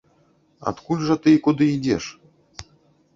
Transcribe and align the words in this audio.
Адкуль 0.69 1.03
жа 1.09 1.17
ты 1.25 1.29
і 1.37 1.41
куды 1.47 1.67
ідзеш? 1.75 2.05